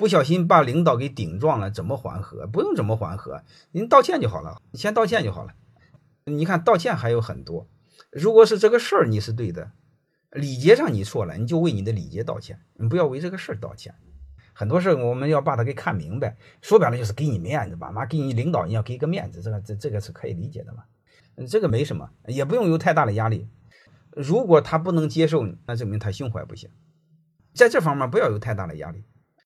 [0.00, 2.46] 不小心把领导给顶撞了，怎么缓和？
[2.46, 5.52] 不用怎么缓和，您道歉就好了，先道歉就好了。
[6.24, 7.68] 你看道歉还有很多，
[8.10, 9.72] 如果是这个事儿你是对的，
[10.30, 13.94] 礼节上你错了，你就为你的礼节道歉，你不要为这个事儿道歉。
[14.54, 20.84] 很多事儿我们要把它给看明白，说白了就是给你面子吧，妈给你领导你要给个面子，这个这这个是可以理解的嘛，
[21.46, 23.46] 这个没什么，也不用有太大的压力。
[24.12, 26.70] 如果他不能接受，那证明他胸怀不行，
[27.52, 29.04] 在这方面不要有太大的压力。